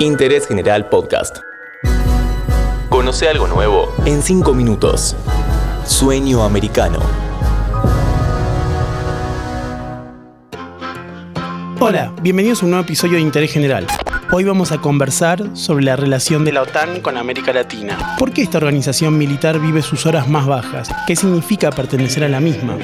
[0.00, 1.38] Interés General Podcast.
[2.88, 5.16] Conoce algo nuevo en 5 minutos.
[5.84, 6.98] Sueño americano.
[11.80, 13.86] Hola, bienvenidos a un nuevo episodio de Interés General.
[14.32, 18.16] Hoy vamos a conversar sobre la relación de la OTAN con América Latina.
[18.18, 20.88] ¿Por qué esta organización militar vive sus horas más bajas?
[21.06, 22.76] ¿Qué significa pertenecer a la misma?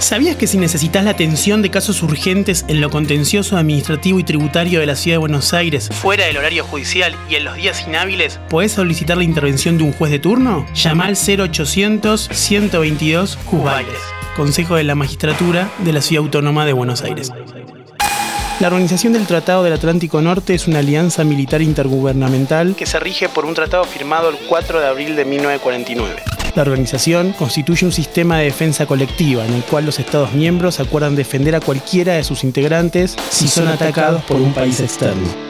[0.00, 4.80] ¿Sabías que si necesitas la atención de casos urgentes en lo contencioso administrativo y tributario
[4.80, 8.40] de la Ciudad de Buenos Aires, fuera del horario judicial y en los días inhábiles,
[8.48, 10.66] podés solicitar la intervención de un juez de turno?
[10.74, 14.00] Llama al 0800 122 Juzgales.
[14.36, 17.30] Consejo de la Magistratura de la Ciudad Autónoma de Buenos Aires.
[18.58, 23.28] La Organización del Tratado del Atlántico Norte es una alianza militar intergubernamental que se rige
[23.28, 26.39] por un tratado firmado el 4 de abril de 1949.
[26.54, 31.14] La organización constituye un sistema de defensa colectiva en el cual los Estados miembros acuerdan
[31.14, 35.49] defender a cualquiera de sus integrantes si son atacados por un país externo.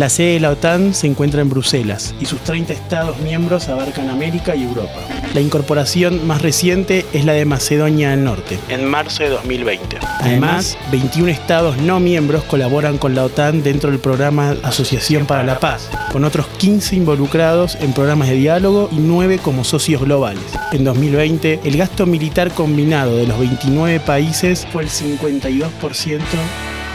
[0.00, 4.08] La sede de la OTAN se encuentra en Bruselas y sus 30 Estados miembros abarcan
[4.08, 4.98] América y Europa.
[5.34, 9.98] La incorporación más reciente es la de Macedonia del Norte, en marzo de 2020.
[10.20, 15.60] Además, 21 Estados no miembros colaboran con la OTAN dentro del programa Asociación para la
[15.60, 20.44] Paz, con otros 15 involucrados en programas de diálogo y 9 como socios globales.
[20.72, 26.20] En 2020, el gasto militar combinado de los 29 países fue el 52%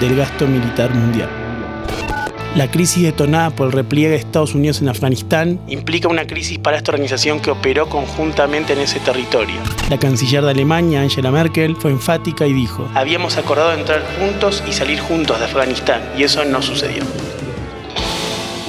[0.01, 1.44] del gasto militar mundial.
[2.55, 6.77] La crisis detonada por el repliegue de Estados Unidos en Afganistán implica una crisis para
[6.77, 9.57] esta organización que operó conjuntamente en ese territorio.
[9.89, 14.71] La canciller de Alemania, Angela Merkel, fue enfática y dijo, habíamos acordado entrar juntos y
[14.71, 17.03] salir juntos de Afganistán, y eso no sucedió.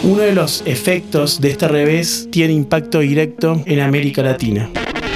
[0.03, 4.69] Uno de los efectos de este revés tiene impacto directo en América Latina.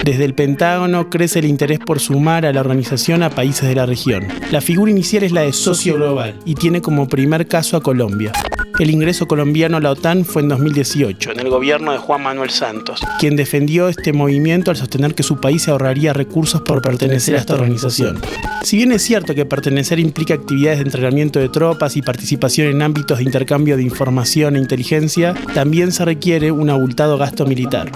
[0.04, 3.84] Desde el Pentágono crece el interés por sumar a la organización a países de la
[3.84, 4.28] región.
[4.50, 8.32] La figura inicial es la de socio global y tiene como primer caso a Colombia.
[8.78, 12.50] El ingreso colombiano a la OTAN fue en 2018, en el gobierno de Juan Manuel
[12.50, 17.34] Santos, quien defendió este movimiento al sostener que su país se ahorraría recursos por pertenecer
[17.34, 18.20] a esta organización.
[18.62, 22.82] Si bien es cierto que pertenecer implica actividades de entrenamiento de tropas y participación en
[22.82, 27.90] ámbitos de intercambio de información e inteligencia, también se requiere un abultado gasto militar.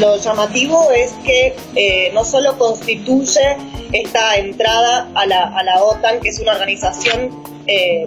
[0.00, 3.56] Lo llamativo es que eh, no solo constituye
[3.92, 8.06] esta entrada a la, a la OTAN, que es una organización eh,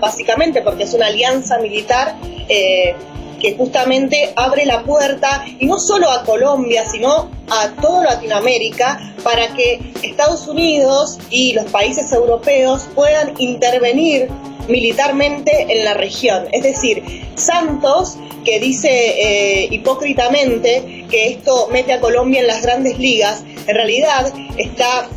[0.00, 2.16] básicamente porque es una alianza militar
[2.48, 2.94] eh,
[3.40, 9.48] que justamente abre la puerta, y no solo a Colombia, sino a toda Latinoamérica, para
[9.54, 14.28] que Estados Unidos y los países europeos puedan intervenir
[14.68, 16.46] militarmente en la región.
[16.52, 17.02] Es decir,
[17.36, 23.74] Santos, que dice eh, hipócritamente que esto mete a Colombia en las grandes ligas, en
[23.74, 25.08] realidad está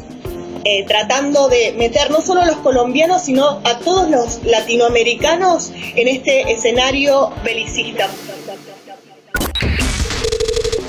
[0.63, 6.07] eh, tratando de meter no solo a los colombianos, sino a todos los latinoamericanos en
[6.07, 8.09] este escenario belicista.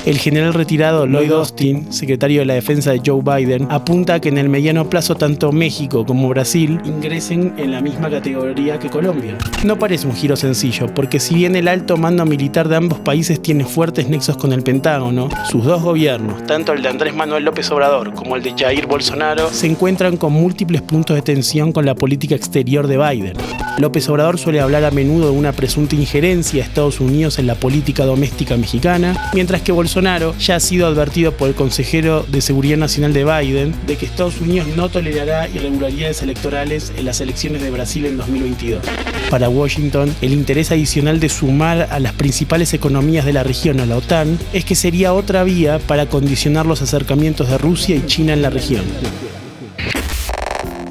[0.05, 4.31] El general retirado Lloyd Austin, secretario de la defensa de Joe Biden, apunta a que
[4.31, 9.39] en el mediano plazo tanto México como Brasil ingresen en la misma categoría que Colombia.
[9.65, 13.41] No parece un giro sencillo, porque si bien el alto mando militar de ambos países
[13.41, 17.71] tiene fuertes nexos con el Pentágono, sus dos gobiernos, tanto el de Andrés Manuel López
[17.71, 21.95] Obrador como el de Jair Bolsonaro, se encuentran con múltiples puntos de tensión con la
[21.95, 23.37] política exterior de Biden.
[23.79, 27.55] López Obrador suele hablar a menudo de una presunta injerencia de Estados Unidos en la
[27.55, 32.41] política doméstica mexicana, mientras que Bolsonaro Bolsonaro ya ha sido advertido por el consejero de
[32.41, 37.61] Seguridad Nacional de Biden de que Estados Unidos no tolerará irregularidades electorales en las elecciones
[37.61, 38.83] de Brasil en 2022.
[39.29, 43.87] Para Washington, el interés adicional de sumar a las principales economías de la región a
[43.87, 48.33] la OTAN es que sería otra vía para condicionar los acercamientos de Rusia y China
[48.33, 48.85] en la región.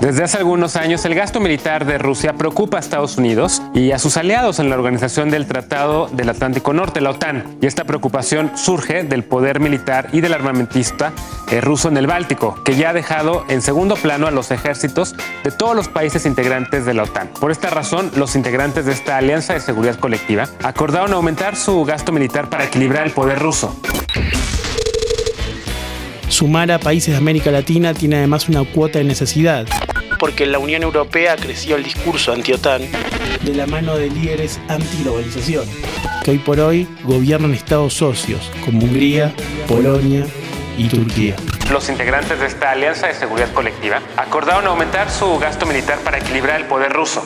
[0.02, 4.00] Desde hace algunos años, el gasto militar de Rusia preocupa a Estados Unidos y a
[4.00, 7.58] sus aliados en la Organización del Tratado del Atlántico Norte, la OTAN.
[7.62, 11.14] Y esta preocupación surge del poder militar y del armamentista
[11.52, 15.14] eh, ruso en el Báltico, que ya ha dejado en segundo plano a los ejércitos
[15.44, 17.28] de todos los países integrantes de la OTAN.
[17.40, 22.12] Por esta razón, los integrantes de esta alianza de seguridad colectiva acordaron aumentar su gasto
[22.12, 23.80] militar para equilibrar el poder ruso.
[26.28, 29.68] Sumar a países de América Latina tiene además una cuota de necesidad
[30.22, 32.84] porque en la Unión Europea creció el discurso anti-OTAN
[33.42, 35.66] de la mano de líderes anti-globalización,
[36.24, 39.34] que hoy por hoy gobiernan estados socios como Hungría,
[39.68, 40.28] Polonia
[40.78, 41.36] y Turquía.
[41.72, 46.62] Los integrantes de esta alianza de seguridad colectiva acordaron aumentar su gasto militar para equilibrar
[46.62, 47.24] el poder ruso.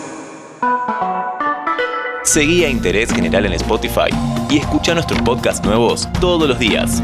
[2.23, 4.09] Seguí a Interés General en Spotify
[4.49, 7.03] y escucha nuestros podcasts nuevos todos los días.